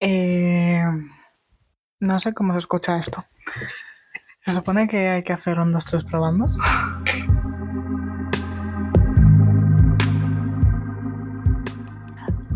Eh, 0.00 0.82
no 2.00 2.18
sé 2.18 2.32
cómo 2.32 2.54
se 2.54 2.60
escucha 2.60 2.98
esto. 2.98 3.24
Se 4.44 4.52
supone 4.52 4.88
que 4.88 5.08
hay 5.10 5.22
que 5.22 5.34
hacer 5.34 5.58
un, 5.58 5.72
dos, 5.72 5.84
tres 5.84 6.04
probando. 6.04 6.46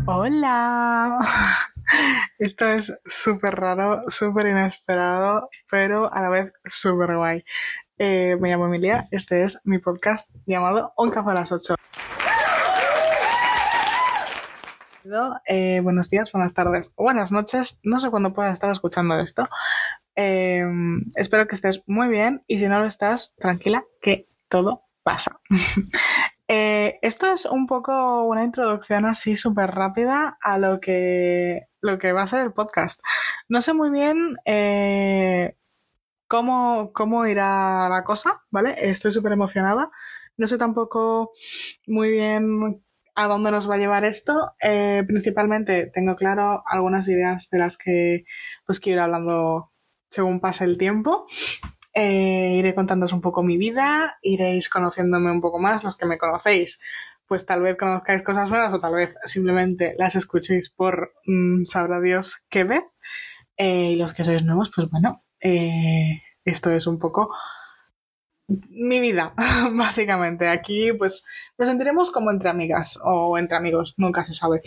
Hola. 0.06 1.18
Esto 2.38 2.66
es 2.66 2.94
súper 3.04 3.54
raro, 3.56 4.04
súper 4.08 4.46
inesperado, 4.46 5.50
pero 5.70 6.12
a 6.12 6.22
la 6.22 6.30
vez 6.30 6.52
súper 6.64 7.16
guay. 7.16 7.44
Eh, 7.98 8.36
me 8.40 8.48
llamo 8.48 8.66
Emilia, 8.66 9.06
este 9.10 9.44
es 9.44 9.60
mi 9.64 9.78
podcast 9.78 10.34
llamado 10.46 10.92
Un 10.96 11.10
café 11.10 11.30
a 11.30 11.34
las 11.34 11.52
8. 11.52 11.74
Eh, 15.46 15.80
buenos 15.82 16.08
días, 16.08 16.32
buenas 16.32 16.54
tardes 16.54 16.86
buenas 16.96 17.30
noches. 17.30 17.78
No 17.82 18.00
sé 18.00 18.10
cuándo 18.10 18.32
puedas 18.32 18.54
estar 18.54 18.70
escuchando 18.70 19.18
esto. 19.18 19.46
Eh, 20.16 20.64
espero 21.16 21.46
que 21.46 21.54
estés 21.54 21.82
muy 21.86 22.08
bien 22.08 22.42
y 22.46 22.58
si 22.58 22.68
no 22.68 22.78
lo 22.78 22.86
estás, 22.86 23.34
tranquila, 23.36 23.84
que 24.00 24.28
todo 24.48 24.84
pasa. 25.02 25.40
Eh, 26.46 26.98
esto 27.00 27.32
es 27.32 27.46
un 27.46 27.66
poco 27.66 28.24
una 28.24 28.44
introducción 28.44 29.06
así 29.06 29.34
súper 29.34 29.70
rápida 29.70 30.36
a 30.42 30.58
lo 30.58 30.78
que, 30.78 31.62
lo 31.80 31.98
que 31.98 32.12
va 32.12 32.22
a 32.22 32.26
ser 32.26 32.40
el 32.40 32.52
podcast. 32.52 33.00
No 33.48 33.62
sé 33.62 33.72
muy 33.72 33.88
bien 33.88 34.36
cómo, 36.28 36.92
cómo 36.92 37.26
irá 37.26 37.88
la 37.88 38.04
cosa, 38.04 38.42
¿vale? 38.50 38.74
Estoy 38.78 39.10
súper 39.12 39.32
emocionada. 39.32 39.90
No 40.36 40.46
sé 40.46 40.58
tampoco 40.58 41.32
muy 41.86 42.10
bien 42.10 42.83
a 43.14 43.26
dónde 43.26 43.50
nos 43.50 43.68
va 43.68 43.74
a 43.74 43.78
llevar 43.78 44.04
esto. 44.04 44.54
Eh, 44.60 45.04
principalmente 45.06 45.86
tengo 45.86 46.16
claro 46.16 46.62
algunas 46.66 47.08
ideas 47.08 47.48
de 47.50 47.58
las 47.58 47.76
que 47.76 48.24
pues 48.66 48.80
quiero 48.80 48.98
ir 48.98 49.04
hablando 49.04 49.72
según 50.08 50.40
pase 50.40 50.64
el 50.64 50.78
tiempo. 50.78 51.26
Eh, 51.94 52.56
iré 52.58 52.74
contándoos 52.74 53.12
un 53.12 53.20
poco 53.20 53.42
mi 53.42 53.56
vida, 53.56 54.18
iréis 54.22 54.68
conociéndome 54.68 55.30
un 55.30 55.40
poco 55.40 55.60
más, 55.60 55.84
los 55.84 55.96
que 55.96 56.06
me 56.06 56.18
conocéis, 56.18 56.80
pues 57.26 57.46
tal 57.46 57.62
vez 57.62 57.76
conozcáis 57.76 58.24
cosas 58.24 58.50
nuevas 58.50 58.74
o 58.74 58.80
tal 58.80 58.94
vez 58.94 59.14
simplemente 59.22 59.94
las 59.96 60.16
escuchéis 60.16 60.70
por 60.70 61.14
mm, 61.26 61.64
sabrá 61.66 62.00
Dios 62.00 62.44
qué 62.48 62.64
vez. 62.64 62.82
Eh, 63.56 63.92
y 63.92 63.96
los 63.96 64.12
que 64.12 64.24
sois 64.24 64.44
nuevos, 64.44 64.72
pues 64.74 64.90
bueno, 64.90 65.22
esto 66.44 66.70
es 66.70 66.86
un 66.88 66.98
poco 66.98 67.30
mi 68.48 69.00
vida, 69.00 69.34
básicamente. 69.72 70.48
Aquí, 70.48 70.92
pues, 70.92 71.24
nos 71.56 71.68
sentiremos 71.68 72.10
como 72.10 72.30
entre 72.30 72.50
amigas 72.50 72.98
o 73.02 73.38
entre 73.38 73.56
amigos, 73.56 73.94
nunca 73.96 74.24
se 74.24 74.32
sabe. 74.32 74.60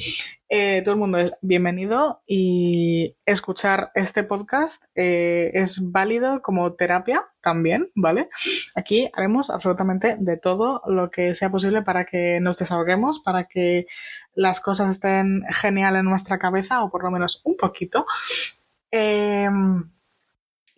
Eh, 0.50 0.82
todo 0.84 0.96
el 0.96 1.00
mundo 1.00 1.18
es 1.18 1.34
bienvenido 1.42 2.22
y 2.26 3.16
escuchar 3.26 3.92
este 3.94 4.24
podcast 4.24 4.84
eh, 4.96 5.52
es 5.54 5.80
válido 5.92 6.42
como 6.42 6.74
terapia 6.74 7.28
también, 7.42 7.92
¿vale? 7.96 8.30
Aquí 8.76 9.10
haremos 9.14 9.50
absolutamente 9.50 10.16
de 10.20 10.38
todo 10.38 10.82
lo 10.88 11.12
que 11.12 11.36
sea 11.36 11.52
posible 11.52 11.82
para 11.82 12.06
que 12.06 12.40
nos 12.42 12.58
desahoguemos, 12.58 13.20
para 13.20 13.44
que 13.46 13.88
las 14.34 14.62
cosas 14.62 14.90
estén 14.90 15.44
genial 15.50 15.96
en 15.98 16.06
nuestra 16.06 16.40
cabeza 16.40 16.84
o 16.84 16.90
por 16.90 17.04
lo 17.04 17.12
menos 17.12 17.42
un 17.44 17.58
poquito. 17.58 18.06
Eh, 18.92 19.50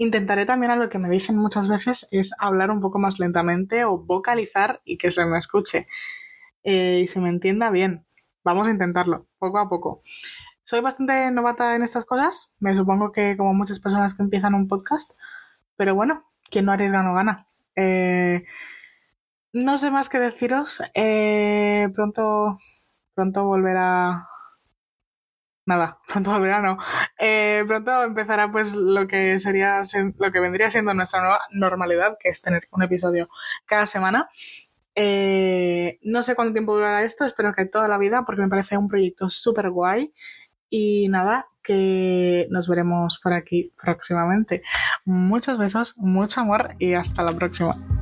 Intentaré 0.01 0.45
también 0.45 0.71
a 0.71 0.77
lo 0.77 0.87
que 0.87 0.97
me 0.97 1.09
dicen 1.09 1.35
muchas 1.35 1.67
veces 1.67 2.07
es 2.09 2.33
hablar 2.39 2.71
un 2.71 2.79
poco 2.79 2.99
más 2.99 3.19
lentamente 3.19 3.83
o 3.83 3.97
vocalizar 3.97 4.79
y 4.85 4.97
que 4.97 5.11
se 5.11 5.25
me 5.25 5.37
escuche 5.37 5.87
eh, 6.63 7.01
y 7.03 7.07
se 7.07 7.19
me 7.19 7.27
entienda 7.27 7.69
bien. 7.69 8.05
Vamos 8.45 8.69
a 8.69 8.71
intentarlo, 8.71 9.27
poco 9.39 9.59
a 9.59 9.67
poco. 9.67 10.01
Soy 10.63 10.79
bastante 10.79 11.29
novata 11.31 11.75
en 11.75 11.83
estas 11.83 12.05
cosas, 12.05 12.49
me 12.59 12.73
supongo 12.77 13.11
que 13.11 13.35
como 13.35 13.53
muchas 13.53 13.81
personas 13.81 14.13
que 14.13 14.23
empiezan 14.23 14.55
un 14.55 14.69
podcast, 14.69 15.11
pero 15.75 15.95
bueno, 15.95 16.31
quien 16.49 16.63
no 16.63 16.71
arriesga 16.71 17.03
no 17.03 17.13
gana. 17.13 17.49
Eh, 17.75 18.45
no 19.51 19.77
sé 19.77 19.91
más 19.91 20.07
que 20.07 20.19
deciros, 20.19 20.81
eh, 20.93 21.89
pronto, 21.93 22.57
pronto 23.15 23.43
volverá 23.43 24.27
nada, 25.65 25.98
pronto 26.11 26.39
verano. 26.39 26.77
Eh, 27.17 27.63
pronto 27.67 28.03
empezará 28.03 28.49
pues 28.49 28.73
lo 28.73 29.07
que 29.07 29.39
sería 29.39 29.81
lo 30.17 30.31
que 30.31 30.39
vendría 30.39 30.69
siendo 30.69 30.93
nuestra 30.93 31.21
nueva 31.21 31.41
normalidad, 31.51 32.17
que 32.19 32.29
es 32.29 32.41
tener 32.41 32.67
un 32.71 32.83
episodio 32.83 33.29
cada 33.65 33.85
semana. 33.85 34.29
Eh, 34.95 35.99
no 36.01 36.23
sé 36.23 36.35
cuánto 36.35 36.53
tiempo 36.53 36.73
durará 36.73 37.03
esto, 37.03 37.25
espero 37.25 37.53
que 37.53 37.65
toda 37.65 37.87
la 37.87 37.97
vida, 37.97 38.23
porque 38.25 38.41
me 38.41 38.49
parece 38.49 38.77
un 38.77 38.89
proyecto 38.89 39.29
súper 39.29 39.69
guay. 39.69 40.13
Y 40.71 41.07
nada, 41.09 41.47
que 41.63 42.47
nos 42.51 42.67
veremos 42.67 43.19
por 43.19 43.33
aquí 43.33 43.73
próximamente. 43.81 44.61
Muchos 45.05 45.57
besos, 45.57 45.95
mucho 45.97 46.41
amor 46.41 46.75
y 46.79 46.93
hasta 46.93 47.23
la 47.23 47.33
próxima. 47.33 47.98